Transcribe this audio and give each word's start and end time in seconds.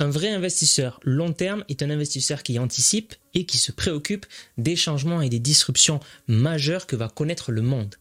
Un 0.00 0.10
vrai 0.10 0.28
investisseur 0.28 1.00
long 1.02 1.32
terme 1.32 1.64
est 1.68 1.82
un 1.82 1.90
investisseur 1.90 2.44
qui 2.44 2.60
anticipe 2.60 3.16
et 3.34 3.46
qui 3.46 3.58
se 3.58 3.72
préoccupe 3.72 4.26
des 4.56 4.76
changements 4.76 5.22
et 5.22 5.28
des 5.28 5.40
disruptions 5.40 5.98
majeures 6.28 6.86
que 6.86 6.94
va 6.94 7.08
connaître 7.08 7.50
le 7.50 7.62
monde. 7.62 7.96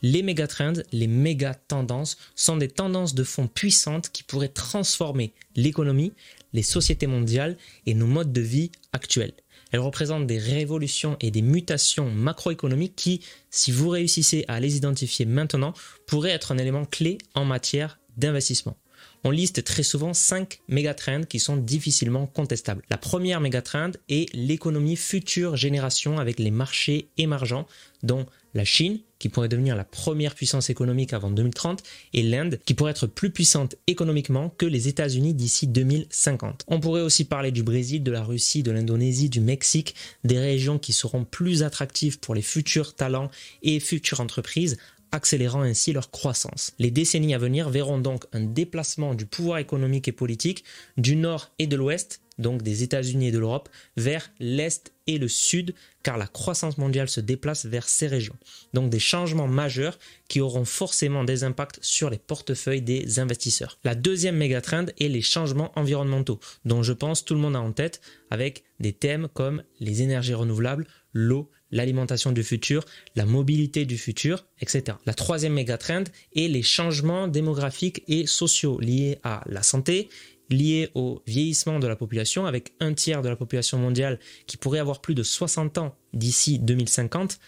Les 0.00 0.22
méga-trends, 0.22 0.80
les 0.92 1.06
méga-tendances 1.06 2.16
sont 2.34 2.56
des 2.56 2.68
tendances 2.68 3.14
de 3.14 3.22
fond 3.22 3.48
puissantes 3.48 4.08
qui 4.08 4.22
pourraient 4.22 4.48
transformer 4.48 5.34
l'économie, 5.54 6.14
les 6.54 6.62
sociétés 6.62 7.06
mondiales 7.06 7.58
et 7.84 7.92
nos 7.92 8.06
modes 8.06 8.32
de 8.32 8.40
vie 8.40 8.72
actuels. 8.94 9.34
Elles 9.72 9.80
représentent 9.80 10.26
des 10.26 10.38
révolutions 10.38 11.18
et 11.20 11.30
des 11.30 11.42
mutations 11.42 12.10
macroéconomiques 12.10 12.96
qui, 12.96 13.20
si 13.50 13.72
vous 13.72 13.90
réussissez 13.90 14.46
à 14.48 14.58
les 14.58 14.78
identifier 14.78 15.26
maintenant, 15.26 15.74
pourraient 16.06 16.30
être 16.30 16.52
un 16.52 16.58
élément 16.58 16.86
clé 16.86 17.18
en 17.34 17.44
matière 17.44 17.98
d'investissement 18.16 18.78
on 19.24 19.30
liste 19.30 19.64
très 19.64 19.82
souvent 19.82 20.14
5 20.14 20.60
mégatrends 20.68 21.22
qui 21.22 21.38
sont 21.38 21.56
difficilement 21.56 22.26
contestables. 22.26 22.82
La 22.90 22.98
première 22.98 23.40
mégatrend 23.40 23.92
est 24.08 24.32
l'économie 24.34 24.96
future 24.96 25.56
génération 25.56 26.18
avec 26.18 26.38
les 26.38 26.50
marchés 26.50 27.08
émergents, 27.18 27.66
dont 28.02 28.26
la 28.54 28.64
Chine, 28.64 28.98
qui 29.18 29.28
pourrait 29.28 29.48
devenir 29.48 29.76
la 29.76 29.84
première 29.84 30.34
puissance 30.34 30.68
économique 30.68 31.12
avant 31.12 31.30
2030, 31.30 31.82
et 32.12 32.22
l'Inde, 32.22 32.58
qui 32.64 32.74
pourrait 32.74 32.90
être 32.90 33.06
plus 33.06 33.30
puissante 33.30 33.76
économiquement 33.86 34.50
que 34.58 34.66
les 34.66 34.88
États-Unis 34.88 35.34
d'ici 35.34 35.68
2050. 35.68 36.64
On 36.66 36.80
pourrait 36.80 37.02
aussi 37.02 37.24
parler 37.24 37.52
du 37.52 37.62
Brésil, 37.62 38.02
de 38.02 38.10
la 38.10 38.24
Russie, 38.24 38.64
de 38.64 38.72
l'Indonésie, 38.72 39.28
du 39.28 39.40
Mexique, 39.40 39.94
des 40.24 40.38
régions 40.38 40.78
qui 40.78 40.92
seront 40.92 41.24
plus 41.24 41.62
attractives 41.62 42.18
pour 42.18 42.34
les 42.34 42.42
futurs 42.42 42.94
talents 42.94 43.30
et 43.62 43.78
futures 43.78 44.20
entreprises, 44.20 44.76
accélérant 45.12 45.62
ainsi 45.62 45.92
leur 45.92 46.10
croissance. 46.10 46.72
Les 46.78 46.90
décennies 46.90 47.34
à 47.34 47.38
venir 47.38 47.70
verront 47.70 47.98
donc 47.98 48.24
un 48.32 48.40
déplacement 48.40 49.14
du 49.14 49.26
pouvoir 49.26 49.58
économique 49.58 50.08
et 50.08 50.12
politique 50.12 50.64
du 50.96 51.16
nord 51.16 51.50
et 51.58 51.66
de 51.66 51.76
l'ouest, 51.76 52.20
donc 52.38 52.62
des 52.62 52.82
États-Unis 52.82 53.28
et 53.28 53.30
de 53.30 53.38
l'Europe, 53.38 53.68
vers 53.96 54.30
l'est 54.40 54.92
et 55.06 55.18
le 55.18 55.28
sud, 55.28 55.74
car 56.02 56.16
la 56.16 56.26
croissance 56.26 56.78
mondiale 56.78 57.08
se 57.08 57.20
déplace 57.20 57.66
vers 57.66 57.88
ces 57.88 58.06
régions. 58.06 58.36
Donc 58.72 58.90
des 58.90 58.98
changements 58.98 59.48
majeurs 59.48 59.98
qui 60.28 60.40
auront 60.40 60.64
forcément 60.64 61.24
des 61.24 61.44
impacts 61.44 61.78
sur 61.82 62.10
les 62.10 62.18
portefeuilles 62.18 62.82
des 62.82 63.18
investisseurs. 63.18 63.78
La 63.84 63.94
deuxième 63.94 64.36
méga-trend 64.36 64.86
est 64.98 65.08
les 65.08 65.22
changements 65.22 65.72
environnementaux, 65.76 66.40
dont 66.64 66.82
je 66.82 66.92
pense 66.92 67.24
tout 67.24 67.34
le 67.34 67.40
monde 67.40 67.56
a 67.56 67.60
en 67.60 67.72
tête, 67.72 68.00
avec 68.30 68.64
des 68.80 68.92
thèmes 68.92 69.28
comme 69.32 69.62
les 69.80 70.02
énergies 70.02 70.34
renouvelables, 70.34 70.86
l'eau, 71.12 71.50
l'alimentation 71.72 72.30
du 72.30 72.44
futur, 72.44 72.84
la 73.16 73.26
mobilité 73.26 73.84
du 73.84 73.98
futur, 73.98 74.46
etc. 74.60 74.98
La 75.06 75.14
troisième 75.14 75.54
méga-trend 75.54 76.04
est 76.36 76.48
les 76.48 76.62
changements 76.62 77.26
démographiques 77.26 78.04
et 78.06 78.26
sociaux 78.26 78.78
liés 78.78 79.18
à 79.24 79.42
la 79.46 79.62
santé, 79.62 80.08
liés 80.50 80.90
au 80.94 81.22
vieillissement 81.26 81.78
de 81.78 81.86
la 81.86 81.96
population, 81.96 82.46
avec 82.46 82.74
un 82.80 82.92
tiers 82.92 83.22
de 83.22 83.28
la 83.28 83.36
population 83.36 83.78
mondiale 83.78 84.18
qui 84.46 84.56
pourrait 84.56 84.78
avoir 84.78 85.00
plus 85.00 85.14
de 85.14 85.22
60 85.22 85.78
ans 85.78 85.96
d'ici 86.12 86.58
2050, 86.58 87.38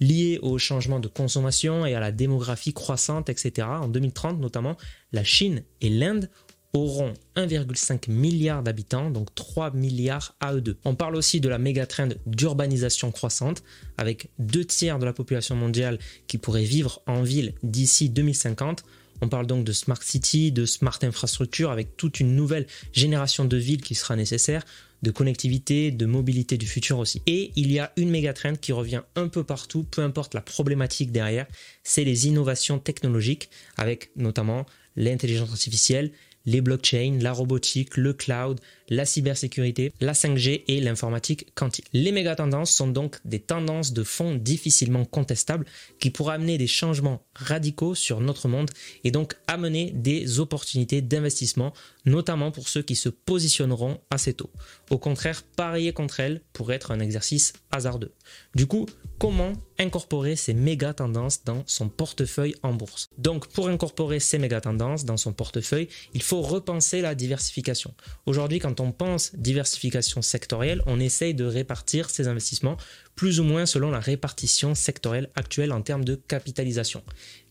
liés 0.00 0.38
au 0.42 0.58
changement 0.58 0.98
de 0.98 1.08
consommation 1.08 1.86
et 1.86 1.94
à 1.94 2.00
la 2.00 2.10
démographie 2.10 2.72
croissante, 2.72 3.28
etc. 3.28 3.68
En 3.68 3.88
2030 3.88 4.40
notamment, 4.40 4.76
la 5.12 5.24
Chine 5.24 5.62
et 5.80 5.90
l'Inde 5.90 6.30
auront 6.74 7.14
1,5 7.36 8.10
milliard 8.10 8.62
d'habitants, 8.62 9.10
donc 9.10 9.34
3 9.34 9.70
milliards 9.70 10.34
à 10.40 10.54
eux 10.54 10.60
deux. 10.60 10.76
On 10.84 10.94
parle 10.94 11.16
aussi 11.16 11.40
de 11.40 11.48
la 11.48 11.58
méga 11.58 11.86
trend 11.86 12.08
d'urbanisation 12.26 13.10
croissante, 13.12 13.62
avec 13.96 14.28
deux 14.38 14.64
tiers 14.64 14.98
de 14.98 15.06
la 15.06 15.12
population 15.12 15.54
mondiale 15.54 15.98
qui 16.26 16.36
pourrait 16.36 16.64
vivre 16.64 17.00
en 17.06 17.22
ville 17.22 17.54
d'ici 17.62 18.10
2050. 18.10 18.84
On 19.20 19.28
parle 19.28 19.46
donc 19.46 19.64
de 19.64 19.72
smart 19.72 20.02
city, 20.02 20.52
de 20.52 20.66
smart 20.66 20.98
infrastructure, 21.02 21.70
avec 21.70 21.96
toute 21.96 22.20
une 22.20 22.34
nouvelle 22.34 22.66
génération 22.92 23.44
de 23.44 23.56
villes 23.56 23.80
qui 23.80 23.94
sera 23.94 24.16
nécessaire, 24.16 24.64
de 25.02 25.10
connectivité, 25.10 25.92
de 25.92 26.06
mobilité 26.06 26.58
du 26.58 26.66
futur 26.66 26.98
aussi. 26.98 27.22
Et 27.26 27.52
il 27.56 27.70
y 27.70 27.78
a 27.78 27.92
une 27.96 28.10
méga 28.10 28.32
trend 28.32 28.54
qui 28.56 28.72
revient 28.72 29.02
un 29.14 29.28
peu 29.28 29.44
partout, 29.44 29.84
peu 29.84 30.02
importe 30.02 30.34
la 30.34 30.40
problématique 30.40 31.12
derrière, 31.12 31.46
c'est 31.84 32.04
les 32.04 32.26
innovations 32.26 32.78
technologiques, 32.78 33.50
avec 33.76 34.10
notamment 34.16 34.66
l'intelligence 34.96 35.50
artificielle, 35.50 36.10
les 36.46 36.60
blockchains, 36.60 37.18
la 37.20 37.32
robotique, 37.32 37.96
le 37.96 38.12
cloud, 38.12 38.60
la 38.88 39.04
cybersécurité, 39.04 39.92
la 40.00 40.12
5G 40.12 40.64
et 40.68 40.80
l'informatique 40.80 41.54
quantique. 41.54 41.86
Les 41.92 42.12
méga 42.12 42.36
tendances 42.36 42.70
sont 42.70 42.88
donc 42.88 43.18
des 43.24 43.40
tendances 43.40 43.92
de 43.92 44.02
fond 44.02 44.34
difficilement 44.34 45.04
contestables 45.04 45.66
qui 45.98 46.10
pourraient 46.10 46.34
amener 46.34 46.58
des 46.58 46.66
changements 46.66 47.24
radicaux 47.34 47.94
sur 47.94 48.20
notre 48.20 48.48
monde 48.48 48.70
et 49.04 49.10
donc 49.10 49.34
amener 49.46 49.90
des 49.92 50.40
opportunités 50.40 51.02
d'investissement, 51.02 51.72
notamment 52.04 52.50
pour 52.50 52.68
ceux 52.68 52.82
qui 52.82 52.96
se 52.96 53.08
positionneront 53.08 54.00
assez 54.10 54.34
tôt. 54.34 54.50
Au 54.90 54.98
contraire, 54.98 55.42
parier 55.56 55.92
contre 55.92 56.20
elles 56.20 56.40
pourrait 56.52 56.76
être 56.76 56.90
un 56.90 57.00
exercice 57.00 57.52
hasardeux. 57.70 58.12
Du 58.54 58.66
coup, 58.66 58.86
comment 59.18 59.52
incorporer 59.78 60.36
ces 60.36 60.54
méga 60.54 60.94
tendances 60.94 61.44
dans 61.44 61.62
son 61.66 61.88
portefeuille 61.88 62.54
en 62.62 62.72
bourse? 62.72 63.08
Donc, 63.18 63.48
pour 63.48 63.68
incorporer 63.68 64.20
ces 64.20 64.38
méga 64.38 64.60
tendances 64.60 65.04
dans 65.04 65.16
son 65.16 65.32
portefeuille, 65.32 65.88
il 66.12 66.22
faut 66.22 66.42
repenser 66.42 67.00
la 67.00 67.14
diversification. 67.14 67.94
Aujourd'hui, 68.26 68.58
quand 68.58 68.73
on 68.80 68.92
pense 68.92 69.34
diversification 69.34 70.22
sectorielle, 70.22 70.82
on 70.86 71.00
essaye 71.00 71.34
de 71.34 71.44
répartir 71.44 72.10
ses 72.10 72.28
investissements 72.28 72.76
plus 73.14 73.40
ou 73.40 73.44
moins 73.44 73.66
selon 73.66 73.90
la 73.90 74.00
répartition 74.00 74.74
sectorielle 74.74 75.30
actuelle 75.34 75.72
en 75.72 75.82
termes 75.82 76.04
de 76.04 76.14
capitalisation. 76.14 77.02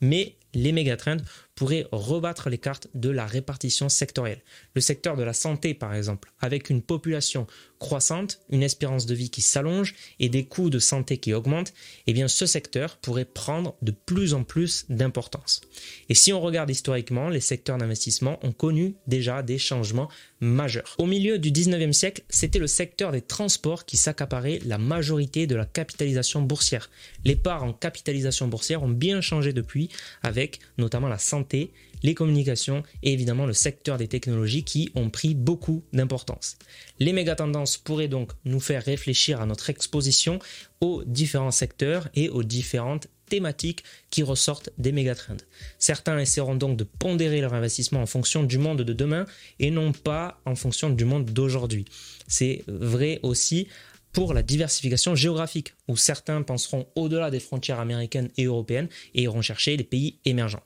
Mais 0.01 0.35
les 0.53 0.71
mégatrends 0.71 1.17
pourraient 1.55 1.85
rebattre 1.91 2.49
les 2.49 2.57
cartes 2.57 2.87
de 2.95 3.09
la 3.09 3.25
répartition 3.25 3.89
sectorielle. 3.89 4.41
Le 4.73 4.81
secteur 4.81 5.15
de 5.15 5.23
la 5.23 5.33
santé, 5.33 5.73
par 5.73 5.93
exemple, 5.93 6.31
avec 6.41 6.69
une 6.69 6.81
population 6.81 7.47
croissante, 7.79 8.39
une 8.49 8.63
espérance 8.63 9.05
de 9.05 9.13
vie 9.13 9.29
qui 9.29 9.41
s'allonge 9.41 9.93
et 10.19 10.29
des 10.29 10.45
coûts 10.45 10.69
de 10.69 10.79
santé 10.79 11.17
qui 11.17 11.33
augmentent, 11.33 11.73
eh 12.07 12.13
bien 12.13 12.27
ce 12.27 12.45
secteur 12.45 12.97
pourrait 12.97 13.25
prendre 13.25 13.75
de 13.81 13.91
plus 13.91 14.33
en 14.33 14.43
plus 14.43 14.85
d'importance. 14.89 15.61
Et 16.09 16.15
si 16.15 16.31
on 16.31 16.41
regarde 16.41 16.69
historiquement, 16.69 17.29
les 17.29 17.41
secteurs 17.41 17.77
d'investissement 17.77 18.39
ont 18.43 18.53
connu 18.53 18.95
déjà 19.05 19.43
des 19.43 19.57
changements 19.57 20.09
majeurs. 20.39 20.95
Au 20.97 21.05
milieu 21.05 21.39
du 21.39 21.51
19e 21.51 21.91
siècle, 21.91 22.23
c'était 22.29 22.59
le 22.59 22.67
secteur 22.67 23.11
des 23.11 23.21
transports 23.21 23.85
qui 23.85 23.97
s'accaparait 23.97 24.59
la 24.65 24.77
majorité 24.77 25.45
de 25.45 25.55
la 25.55 25.65
capitalisation 25.65 26.41
boursière. 26.41 26.89
Les 27.25 27.35
parts 27.35 27.63
en 27.63 27.73
capitalisation 27.73 28.47
boursière 28.47 28.83
ont 28.83 28.89
bien 28.89 29.21
changé 29.21 29.51
depuis 29.53 29.89
avec 30.21 30.42
notamment 30.77 31.07
la 31.07 31.17
santé, 31.17 31.71
les 32.03 32.13
communications 32.13 32.83
et 33.01 33.13
évidemment 33.13 33.45
le 33.45 33.53
secteur 33.53 33.97
des 33.97 34.07
technologies 34.07 34.63
qui 34.63 34.91
ont 34.95 35.09
pris 35.09 35.33
beaucoup 35.35 35.83
d'importance. 35.93 36.57
Les 36.99 37.13
méga 37.13 37.35
tendances 37.35 37.77
pourraient 37.77 38.07
donc 38.07 38.31
nous 38.45 38.59
faire 38.59 38.83
réfléchir 38.83 39.41
à 39.41 39.45
notre 39.45 39.69
exposition 39.69 40.39
aux 40.81 41.03
différents 41.05 41.51
secteurs 41.51 42.09
et 42.13 42.29
aux 42.29 42.43
différentes 42.43 43.07
thématiques 43.27 43.83
qui 44.09 44.21
ressortent 44.21 44.69
des 44.77 44.91
mégatrends. 44.91 45.37
Certains 45.79 46.19
essaieront 46.19 46.55
donc 46.55 46.77
de 46.77 46.83
pondérer 46.83 47.41
leur 47.41 47.53
investissement 47.53 48.01
en 48.01 48.05
fonction 48.05 48.43
du 48.43 48.57
monde 48.57 48.81
de 48.81 48.93
demain 48.93 49.25
et 49.59 49.71
non 49.71 49.91
pas 49.91 50.41
en 50.45 50.55
fonction 50.55 50.89
du 50.89 51.05
monde 51.05 51.25
d'aujourd'hui. 51.25 51.85
C'est 52.27 52.63
vrai 52.67 53.19
aussi 53.23 53.67
pour 54.13 54.33
la 54.33 54.43
diversification 54.43 55.15
géographique, 55.15 55.73
où 55.87 55.97
certains 55.97 56.41
penseront 56.43 56.87
au-delà 56.95 57.31
des 57.31 57.39
frontières 57.39 57.79
américaines 57.79 58.29
et 58.37 58.45
européennes 58.45 58.87
et 59.15 59.23
iront 59.23 59.41
chercher 59.41 59.75
les 59.75 59.83
pays 59.83 60.19
émergents. 60.23 60.63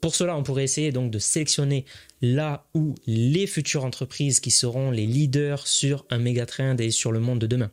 Pour 0.00 0.14
cela, 0.14 0.36
on 0.36 0.42
pourrait 0.42 0.64
essayer 0.64 0.92
donc 0.92 1.10
de 1.10 1.18
sélectionner 1.18 1.84
là 2.22 2.66
où 2.74 2.94
les 3.06 3.46
futures 3.46 3.84
entreprises 3.84 4.40
qui 4.40 4.50
seront 4.50 4.90
les 4.90 5.06
leaders 5.06 5.66
sur 5.66 6.04
un 6.10 6.18
méga 6.18 6.46
trend 6.46 6.76
et 6.76 6.90
sur 6.90 7.12
le 7.12 7.20
monde 7.20 7.38
de 7.40 7.46
demain. 7.46 7.70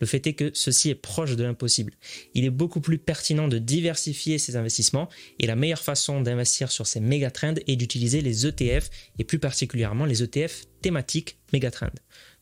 Le 0.00 0.06
fait 0.06 0.26
est 0.26 0.34
que 0.34 0.50
ceci 0.54 0.90
est 0.90 0.94
proche 0.94 1.36
de 1.36 1.44
l'impossible. 1.44 1.92
Il 2.34 2.44
est 2.44 2.50
beaucoup 2.50 2.80
plus 2.80 2.98
pertinent 2.98 3.48
de 3.48 3.58
diversifier 3.58 4.38
ses 4.38 4.56
investissements 4.56 5.08
et 5.38 5.46
la 5.46 5.56
meilleure 5.56 5.82
façon 5.82 6.20
d'investir 6.20 6.72
sur 6.72 6.86
ces 6.86 7.00
méga 7.00 7.30
trends 7.30 7.54
est 7.66 7.76
d'utiliser 7.76 8.20
les 8.20 8.46
ETF 8.46 8.90
et 9.18 9.24
plus 9.24 9.38
particulièrement 9.38 10.04
les 10.04 10.22
ETF 10.22 10.64
thématiques 10.80 11.36
méga 11.52 11.70
trends. 11.70 11.90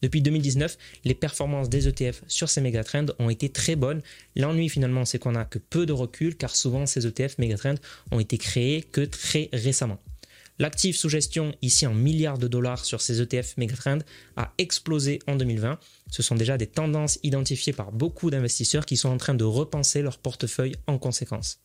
Depuis 0.03 0.23
2019, 0.23 0.79
les 1.05 1.15
performances 1.15 1.69
des 1.69 1.87
ETF 1.89 2.23
sur 2.27 2.49
ces 2.49 2.61
mégatrends 2.61 3.07
ont 3.19 3.29
été 3.29 3.51
très 3.51 3.77
bonnes. 3.77 4.01
L'ennui 4.35 4.69
finalement, 4.69 5.05
c'est 5.05 5.19
qu'on 5.19 5.33
n'a 5.33 5.45
que 5.45 5.59
peu 5.59 5.85
de 5.85 5.93
recul 5.93 6.37
car 6.37 6.57
souvent 6.57 6.87
ces 6.87 7.07
ETF 7.07 7.37
mégatrends 7.39 7.75
ont 8.11 8.21
été 8.21 8.39
créés 8.39 8.83
que 8.83 9.03
très 9.03 9.51
récemment. 9.53 9.99
L'actif 10.61 10.95
sous 10.95 11.09
gestion, 11.09 11.55
ici 11.63 11.87
en 11.87 11.95
milliards 11.95 12.37
de 12.37 12.47
dollars 12.47 12.85
sur 12.85 13.01
ces 13.01 13.23
ETF 13.23 13.57
mégatrends, 13.57 14.01
a 14.37 14.53
explosé 14.59 15.19
en 15.27 15.37
2020. 15.37 15.79
Ce 16.11 16.23
sont 16.23 16.35
déjà 16.35 16.59
des 16.59 16.67
tendances 16.67 17.19
identifiées 17.23 17.73
par 17.73 17.93
beaucoup 17.93 18.29
d'investisseurs 18.29 18.85
qui 18.85 18.99
sont 18.99 19.09
en 19.09 19.17
train 19.17 19.33
de 19.33 19.43
repenser 19.43 20.03
leur 20.03 20.19
portefeuille 20.19 20.77
en 20.87 20.99
conséquence. 20.99 21.61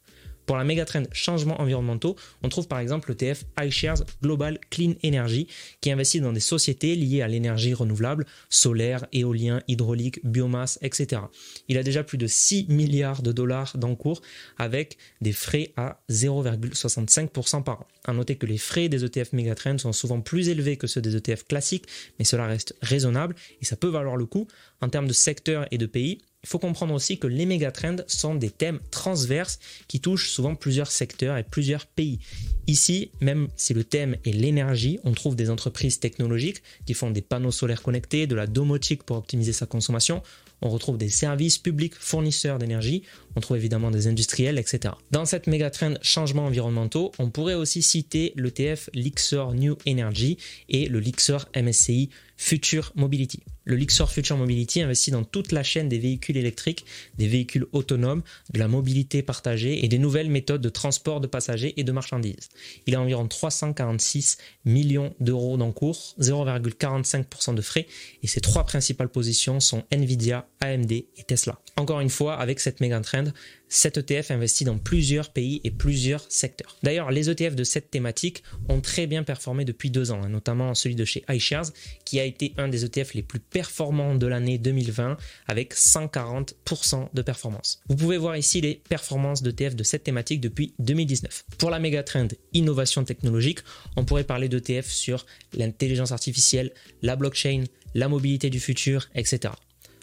Pour 0.46 0.58
la 0.58 0.64
mégatrend 0.64 1.04
changements 1.12 1.60
environnementaux, 1.60 2.16
on 2.44 2.50
trouve 2.50 2.68
par 2.68 2.80
exemple 2.80 3.10
l'ETF 3.12 3.46
iShares 3.62 4.04
Global 4.22 4.60
Clean 4.70 4.94
Energy 5.04 5.48
qui 5.82 5.92
investit 5.92 6.22
dans 6.22 6.34
des 6.34 6.40
sociétés 6.40 6.96
liées 6.96 7.22
à 7.22 7.28
l'énergie 7.28 7.74
renouvelable, 7.74 8.26
solaire, 8.50 9.06
éolien, 9.12 9.62
hydraulique, 9.68 10.20
biomasse, 10.26 10.78
etc. 10.82 11.24
Il 11.68 11.78
a 11.78 11.84
déjà 11.84 12.04
plus 12.04 12.18
de 12.18 12.28
6 12.28 12.68
milliards 12.70 13.22
de 13.22 13.32
dollars 13.32 13.78
d'encours 13.78 14.22
avec 14.58 14.98
des 15.22 15.34
frais 15.34 15.74
à 15.78 16.00
0,65% 16.10 17.64
par 17.64 17.82
an. 17.82 17.88
À 18.06 18.14
noter 18.14 18.36
que 18.36 18.46
les 18.46 18.58
frais 18.58 18.90
des 18.90 19.04
ETF 19.04 19.34
mégatrends 19.34 19.78
sont 19.78 19.94
souvent 19.94 20.22
plus 20.22 20.50
élevés 20.50 20.78
que 20.78 20.88
ceux 20.88 21.02
des 21.02 21.16
ETF 21.16 21.46
classiques, 21.48 21.86
mais 22.20 22.26
cela 22.26 22.46
reste 22.46 22.76
raisonnable 22.82 23.36
et 23.62 23.66
ça 23.66 23.76
peut 23.76 23.88
valoir 23.88 24.16
le 24.16 24.26
coup 24.26 24.48
en 24.82 24.90
termes 24.90 25.08
de 25.08 25.14
secteur 25.14 25.68
et 25.72 25.78
de 25.78 25.86
pays. 25.86 26.20
Il 26.46 26.48
faut 26.48 26.60
comprendre 26.60 26.94
aussi 26.94 27.18
que 27.18 27.26
les 27.26 27.48
mégatrends 27.48 28.04
sont 28.06 28.36
des 28.36 28.52
thèmes 28.52 28.80
transverses 28.92 29.58
qui 29.88 30.00
touchent 30.00 30.30
souvent 30.30 30.54
plusieurs 30.54 30.92
secteurs 30.92 31.38
et 31.38 31.44
plusieurs 31.44 31.88
pays. 31.88 32.20
Ici, 32.68 33.12
même 33.22 33.48
si 33.56 33.74
le 33.74 33.84
thème 33.84 34.18
est 34.26 34.32
l'énergie, 34.32 35.00
on 35.04 35.12
trouve 35.12 35.36
des 35.36 35.50
entreprises 35.50 36.00
technologiques 36.00 36.64
qui 36.86 36.94
font 36.94 37.12
des 37.12 37.22
panneaux 37.22 37.52
solaires 37.52 37.84
connectés, 37.84 38.26
de 38.26 38.36
la 38.36 38.48
domotique 38.48 39.04
pour 39.04 39.18
optimiser 39.18 39.54
sa 39.54 39.66
consommation. 39.66 40.24
On 40.62 40.70
retrouve 40.70 40.98
des 40.98 41.10
services 41.10 41.58
publics 41.58 41.94
fournisseurs 41.94 42.58
d'énergie, 42.58 43.04
on 43.36 43.42
trouve 43.42 43.58
évidemment 43.58 43.92
des 43.92 44.08
industriels, 44.08 44.58
etc. 44.58 44.94
Dans 45.12 45.26
cette 45.26 45.48
mégatrend 45.48 45.96
changements 46.02 46.46
environnementaux, 46.46 47.12
on 47.20 47.30
pourrait 47.30 47.54
aussi 47.54 47.82
citer 47.84 48.34
l'ETF 48.36 48.90
Lixor 48.94 49.54
New 49.54 49.78
Energy 49.88 50.38
et 50.70 50.88
le 50.88 51.00
Lixor 51.00 51.48
MSCI 51.56 52.10
Future 52.38 52.92
Mobility. 52.96 53.42
Le 53.64 53.76
Lixor 53.76 54.12
Future 54.12 54.38
Mobility 54.38 54.82
investit 54.82 55.12
dans 55.12 55.24
toute 55.24 55.52
la 55.52 55.64
chaîne 55.64 55.90
des 55.90 55.98
véhicules 55.98 56.38
électriques, 56.38 56.86
des 57.18 57.28
véhicules 57.28 57.66
autonomes, 57.72 58.22
de 58.54 58.60
la 58.60 58.68
mobilité 58.68 59.24
partagée 59.24 59.84
et 59.84 59.88
des 59.88 59.98
nouvelles 59.98 60.30
méthodes 60.30 60.62
de 60.62 60.70
transport 60.70 61.20
de 61.20 61.28
passagers 61.28 61.74
et 61.78 61.84
de 61.84 61.92
marchandises. 61.92 62.50
Il 62.88 62.96
a 62.96 63.02
environ 63.02 63.28
346 63.28 64.38
millions 64.66 65.14
d'euros 65.20 65.58
d'encours, 65.58 66.16
0,45% 66.20 67.56
de 67.56 67.62
frais. 67.62 67.88
Et 68.24 68.28
ses 68.28 68.42
trois 68.42 68.66
principales 68.66 69.10
positions 69.10 69.60
sont 69.60 69.84
Nvidia, 69.92 70.48
AMD 70.66 70.92
et 70.92 71.24
Tesla. 71.28 71.60
Encore 71.78 72.00
une 72.00 72.10
fois, 72.10 72.36
avec 72.36 72.60
cette 72.60 72.80
méga 72.80 73.00
trend, 73.02 73.26
cet 73.68 73.98
ETF 73.98 74.32
investit 74.32 74.64
dans 74.64 74.78
plusieurs 74.78 75.32
pays 75.32 75.60
et 75.64 75.72
plusieurs 75.72 76.26
secteurs. 76.30 76.78
D'ailleurs, 76.84 77.12
les 77.12 77.30
ETF 77.30 77.56
de 77.56 77.64
cette 77.64 77.92
thématique 77.92 78.44
ont 78.70 78.80
très 78.80 79.08
bien 79.08 79.24
performé 79.24 79.66
depuis 79.66 79.90
deux 79.90 80.12
ans, 80.12 80.22
hein, 80.24 80.30
notamment 80.30 80.74
celui 80.76 80.96
de 80.96 81.04
chez 81.04 81.24
iShares, 81.30 81.72
qui 82.06 82.20
a 82.20 82.24
été 82.24 82.54
un 82.58 82.68
des 82.68 82.86
ETF 82.86 83.14
les 83.14 83.24
plus 83.24 83.40
performants 83.40 84.16
de 84.16 84.28
l'année 84.28 84.58
2020, 84.58 85.18
avec 85.48 85.74
140% 85.74 87.10
de 87.14 87.22
performance. 87.22 87.82
Vous 87.90 87.96
pouvez 87.96 88.18
voir 88.18 88.38
ici 88.38 88.62
les 88.62 88.76
performances 88.76 89.42
d'ETF 89.42 89.76
de 89.76 89.84
cette 89.84 90.04
thématique 90.04 90.42
depuis 90.42 90.74
2019. 90.80 91.46
Pour 91.58 91.70
la 91.70 91.80
méga 91.80 92.04
trend 92.04 92.28
innovation 92.54 93.04
technologique, 93.04 93.60
on 93.96 94.06
pourrait 94.06 94.24
parler 94.24 94.48
d'ETF 94.48 94.88
sur 94.88 95.26
l'intelligence 95.54 96.12
artificielle, 96.12 96.72
la 97.02 97.16
blockchain, 97.16 97.64
la 97.94 98.10
mobilité 98.10 98.50
du 98.50 98.60
futur, 98.60 99.08
etc. 99.16 99.54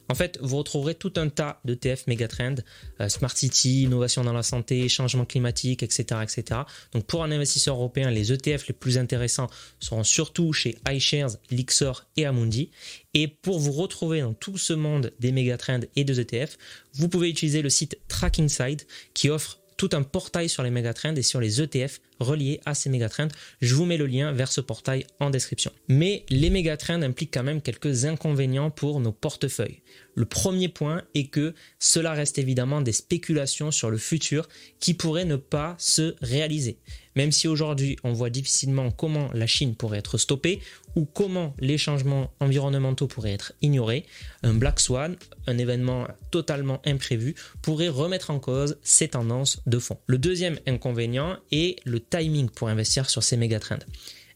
En 0.09 0.15
fait, 0.15 0.39
vous 0.43 0.57
retrouverez 0.57 0.95
tout 0.95 1.13
un 1.17 1.29
tas 1.29 1.61
de 1.65 1.75
TF 1.75 2.07
Megatrend, 2.07 2.57
euh, 3.01 3.09
Smart 3.09 3.35
City, 3.37 3.85
innovation 3.85 4.25
dans 4.25 4.33
la 4.33 4.43
santé, 4.43 4.89
changement 4.89 5.25
climatique, 5.25 5.83
etc., 5.83 6.21
etc. 6.23 6.61
Donc 6.93 7.07
pour 7.07 7.25
un 7.25 7.31
investisseur 7.31 7.77
européen, 7.77 8.11
les 8.11 8.33
ETF 8.33 8.67
les 8.69 8.75
plus 8.75 8.99
intéressants 8.99 9.49
seront 9.81 10.05
surtout 10.05 10.53
chez 10.53 10.77
iShares, 10.91 11.37
Lixor 11.51 12.05
et 12.17 12.27
Amundi. 12.27 12.71
Et 13.15 13.29
pour 13.29 13.59
vous 13.59 13.73
retrouver 13.73 14.21
dans 14.21 14.35
tout 14.35 14.59
ce 14.59 14.73
monde 14.73 15.13
des 15.21 15.33
Megatrends 15.33 15.81
et 15.97 16.05
des 16.05 16.21
ETF, 16.21 16.57
vous 16.95 17.09
pouvez 17.09 17.31
utiliser 17.31 17.63
le 17.63 17.71
site 17.71 17.99
TrackingSide 18.09 18.83
qui 19.15 19.31
offre 19.31 19.62
tout 19.83 19.97
un 19.97 20.05
portail 20.05 20.49
sur 20.49 20.63
les 20.63 20.71
mégatrends 20.71 21.17
et 21.17 21.23
sur 21.23 21.41
les 21.41 21.61
ETF 21.61 22.01
reliés 22.21 22.61
à 22.65 22.73
ces 22.73 22.89
mégatrends. 22.89 23.27
Je 23.61 23.75
vous 23.75 23.85
mets 23.85 23.97
le 23.97 24.07
lien 24.07 24.31
vers 24.31 24.53
ce 24.53 24.61
portail 24.61 25.05
en 25.19 25.29
description. 25.29 25.73
Mais 25.89 26.25
les 26.29 26.51
mégatrends 26.51 27.03
impliquent 27.03 27.35
quand 27.35 27.43
même 27.43 27.61
quelques 27.61 28.05
inconvénients 28.05 28.71
pour 28.71 29.01
nos 29.01 29.11
portefeuilles. 29.11 29.81
Le 30.15 30.25
premier 30.25 30.69
point 30.69 31.03
est 31.15 31.29
que 31.29 31.55
cela 31.79 32.13
reste 32.13 32.39
évidemment 32.39 32.81
des 32.81 32.93
spéculations 32.93 33.71
sur 33.71 33.91
le 33.91 33.99
futur 33.99 34.49
qui 34.79 34.95
pourraient 34.95 35.25
ne 35.25 35.37
pas 35.37 35.75
se 35.79 36.15
réaliser. 36.21 36.79
Même 37.15 37.33
si 37.33 37.49
aujourd'hui 37.49 37.97
on 38.05 38.13
voit 38.13 38.31
difficilement 38.31 38.91
comment 38.91 39.31
la 39.33 39.47
Chine 39.47 39.75
pourrait 39.75 39.99
être 39.99 40.19
stoppée 40.19 40.61
ou 40.97 41.05
comment 41.05 41.55
les 41.59 41.79
changements 41.79 42.31
environnementaux 42.41 43.07
pourraient 43.07 43.33
être 43.33 43.53
ignorés, 43.63 44.05
un 44.43 44.55
Black 44.55 44.81
Swan, 44.81 45.17
un 45.47 45.59
événement 45.59 46.07
totalement 46.31 46.81
imprévu, 46.85 47.35
pourrait 47.61 47.89
remettre 47.89 48.31
en 48.31 48.39
cause 48.39 48.79
ces 48.83 49.09
tendances 49.09 49.61
de 49.67 49.79
fond. 49.79 49.99
Le 50.07 50.19
deuxième 50.19 50.59
inconvénient 50.67 51.39
est 51.51 51.77
le 51.85 52.01
timing 52.01 52.49
pour 52.49 52.69
investir 52.69 53.09
sur 53.09 53.23
ces 53.23 53.37
méga-trends. 53.37 53.79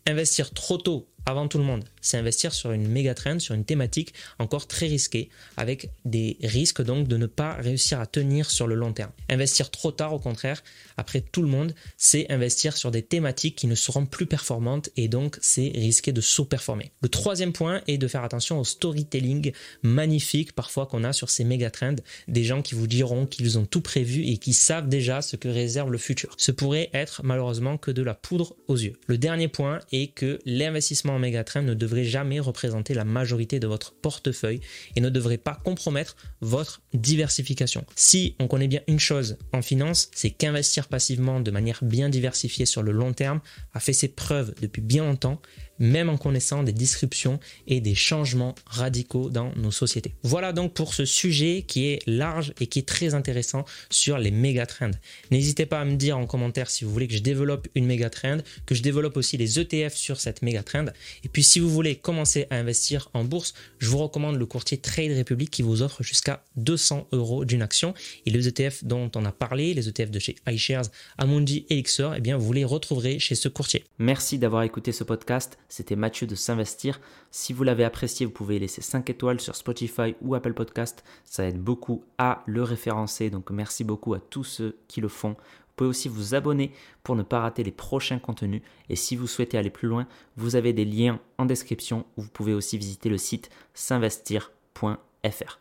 Investir 0.06 0.52
trop 0.52 0.79
tôt 0.79 1.08
avant 1.26 1.49
tout 1.49 1.58
le 1.58 1.64
monde, 1.64 1.84
c'est 2.00 2.17
investir 2.17 2.55
sur 2.55 2.70
une 2.70 2.87
méga 2.87 3.12
trend, 3.12 3.40
sur 3.40 3.55
une 3.55 3.64
thématique 3.64 4.14
encore 4.38 4.69
très 4.69 4.87
risquée, 4.87 5.28
avec 5.56 5.90
des 6.05 6.37
risques 6.43 6.82
donc 6.82 7.08
de 7.08 7.17
ne 7.17 7.26
pas 7.26 7.55
réussir 7.55 8.00
à 8.00 8.06
tenir 8.06 8.49
sur 8.49 8.69
le 8.69 8.76
long 8.76 8.93
terme. 8.93 9.11
Investir 9.28 9.73
trop 9.73 9.90
tard, 9.90 10.14
au 10.14 10.20
contraire, 10.20 10.62
après 10.96 11.20
tout 11.20 11.43
le 11.43 11.49
monde, 11.49 11.75
c'est 11.96 12.31
investir 12.31 12.76
sur 12.76 12.93
des 12.93 13.02
thématiques 13.02 13.56
qui 13.56 13.67
ne 13.67 13.75
seront 13.75 14.06
plus 14.06 14.26
performantes 14.26 14.90
et 14.96 15.08
donc 15.08 15.37
c'est 15.40 15.73
risquer 15.75 16.12
de 16.12 16.20
sous-performer. 16.20 16.93
Le 17.02 17.08
troisième 17.08 17.52
point 17.52 17.82
est 17.88 17.99
de 17.99 18.06
faire 18.06 18.22
attention 18.22 18.61
au 18.61 18.64
storytelling 18.64 19.52
magnifique 19.82 20.52
parfois 20.52 20.87
qu'on 20.87 21.02
a 21.02 21.12
sur 21.12 21.29
ces 21.29 21.43
méga 21.43 21.70
trends, 21.70 21.96
des 22.29 22.44
gens 22.44 22.62
qui 22.62 22.76
vous 22.76 22.87
diront 22.87 23.26
qu'ils 23.26 23.58
ont 23.58 23.67
tout 23.67 23.81
prévu 23.81 24.25
et 24.26 24.38
qui 24.38 24.52
savent 24.52 24.88
déjà 24.88 25.22
ce 25.22 25.34
que 25.34 25.49
réserve 25.49 25.90
le 25.90 25.99
futur. 25.99 26.34
Ce 26.38 26.52
pourrait 26.52 26.88
être 26.93 27.22
malheureusement 27.25 27.79
que 27.79 27.90
de 27.90 28.02
la 28.02 28.14
poudre 28.14 28.55
aux 28.69 28.76
yeux. 28.76 28.93
Le 29.08 29.19
dernier 29.19 29.49
point 29.49 29.81
est 29.90 30.12
que 30.14 30.38
l'investissement 30.44 31.16
en 31.17 31.19
méga 31.19 31.45
trend 31.45 31.63
ne 31.63 31.75
devrait 31.75 32.05
jamais 32.05 32.41
représenter 32.41 32.95
la 32.95 33.05
majorité 33.05 33.59
de 33.59 33.67
votre 33.67 33.95
portefeuille 33.95 34.61
et 34.95 35.01
ne 35.01 35.11
devrait 35.11 35.39
pas 35.39 35.61
compromettre 35.65 36.17
votre 36.41 36.83
diversification. 36.95 37.85
Si 37.97 38.37
on 38.39 38.49
connaît 38.49 38.69
bien 38.69 38.81
une 38.87 39.01
chose 39.01 39.37
en 39.53 39.63
finance, 39.63 40.11
c'est 40.15 40.31
qu'investir 40.31 40.89
passivement 40.89 41.41
de 41.41 41.51
manière 41.51 41.81
bien 41.83 42.09
diversifiée 42.09 42.67
sur 42.67 42.83
le 42.83 42.93
long 42.93 43.13
terme 43.13 43.41
a 43.73 43.81
fait 43.81 43.93
ses 43.93 44.09
preuves 44.09 44.55
depuis 44.61 44.83
bien 44.83 45.05
longtemps 45.05 45.41
même 45.79 46.09
en 46.09 46.17
connaissant 46.17 46.63
des 46.63 46.73
disruptions 46.73 47.39
et 47.67 47.81
des 47.81 47.95
changements 47.95 48.55
radicaux 48.67 49.31
dans 49.31 49.53
nos 49.57 49.71
sociétés. 49.71 50.15
Voilà 50.23 50.53
donc 50.53 50.75
pour 50.75 50.95
ce 50.95 51.05
sujet 51.05 51.65
qui 51.67 51.89
est 51.89 52.01
large 52.07 52.53
et 52.61 52.67
qui 52.67 52.81
est 52.81 52.89
très 52.89 53.15
intéressant 53.15 53.65
sur 53.91 54.19
les 54.19 54.31
méga 54.31 54.67
trends. 54.67 54.91
N'hésitez 55.31 55.67
pas 55.67 55.81
à 55.81 55.85
me 55.85 55.97
dire 55.97 56.19
en 56.19 56.27
commentaire 56.27 56.71
si 56.71 56.85
vous 56.85 56.91
voulez 56.91 57.09
que 57.09 57.15
je 57.15 57.23
développe 57.23 57.69
une 57.75 57.87
méga 57.87 58.11
trend, 58.11 58.39
que 58.65 58.75
je 58.75 58.83
développe 58.83 59.17
aussi 59.17 59.37
les 59.37 59.59
ETF 59.59 59.95
sur 59.95 60.21
cette 60.21 60.43
méga 60.43 60.63
trend. 60.63 60.87
Et 61.25 61.29
puis 61.29 61.43
si 61.43 61.61
vous 61.61 61.70
voulez 61.70 61.97
commencer 61.97 62.47
à 62.50 62.56
investir 62.56 63.11
en 63.14 63.25
bourse, 63.25 63.55
je 63.79 63.88
vous 63.88 63.99
recommande 63.99 64.37
le 64.37 64.47
courtier 64.47 64.79
Trade 64.79 65.17
Republic 65.17 65.50
qui 65.50 65.62
vous 65.62 65.82
offre 65.82 66.03
jusqu'à 66.03 66.44
200 66.56 67.08
euros 67.12 67.44
d'une 67.44 67.62
action. 67.62 67.94
Et 68.25 68.31
les 68.31 68.49
ETF 68.49 68.85
dont 68.85 69.11
on 69.14 69.25
a 69.25 69.32
parlé, 69.32 69.75
les 69.75 69.88
ETF 69.88 70.11
de 70.11 70.19
chez 70.19 70.37
iShares, 70.49 70.87
Amundi 71.19 71.67
et 71.70 71.82
Xor, 71.82 72.14
eh 72.14 72.20
bien 72.20 72.37
vous 72.37 72.53
les 72.53 72.64
retrouverez 72.64 73.19
chez 73.19 73.35
ce 73.35 73.49
courtier. 73.49 73.85
Merci 73.99 74.38
d'avoir 74.38 74.62
écouté 74.62 74.93
ce 74.93 75.05
podcast. 75.05 75.58
C'était 75.69 75.97
Mathieu 75.97 76.26
de 76.26 76.35
S'investir. 76.35 77.00
Si 77.31 77.53
vous 77.53 77.64
l'avez 77.64 77.85
apprécié, 77.85 78.26
vous 78.26 78.32
pouvez 78.32 78.58
laisser 78.58 78.81
5 78.82 79.11
étoiles 79.11 79.41
sur 79.41 79.55
Spotify 79.56 80.15
ou 80.22 80.34
Apple 80.34 80.55
Podcast. 80.55 81.05
Ça 81.25 81.46
aide 81.46 81.58
beaucoup 81.58 82.05
à 82.19 82.43
le 82.46 82.63
référencer. 82.63 83.31
Donc 83.31 83.51
merci 83.51 83.84
beaucoup 83.84 84.15
à 84.15 84.20
tous 84.20 84.44
ceux 84.44 84.79
qui 84.89 85.01
le 85.01 85.08
font. 85.08 85.36
Vous 85.77 85.85
pouvez 85.85 85.91
aussi 85.91 86.09
vous 86.09 86.35
abonner 86.35 86.73
pour 87.03 87.17
ne 87.17 87.23
pas 87.23 87.41
rater 87.41 87.63
les 87.63 87.71
prochains 87.71 88.19
contenus. 88.19 88.63
Et 88.89 88.97
si 88.97 89.15
vous 89.15 89.27
souhaitez 89.27 89.59
aller 89.59 89.69
plus 89.69 89.89
loin, 89.89 90.06
vous 90.39 90.56
avez 90.56 90.73
des 90.73 90.87
liens 90.87 91.21
en 91.37 91.45
description 91.45 92.06
où 92.17 92.23
vous 92.23 92.31
pouvez 92.31 92.55
aussi 92.55 92.79
visiter 92.79 93.11
le 93.11 93.19
site 93.19 93.51
s'investir.fr. 93.75 95.59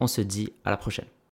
On 0.00 0.06
se 0.08 0.20
dit 0.20 0.52
à 0.64 0.70
la 0.70 0.76
prochaine. 0.76 1.06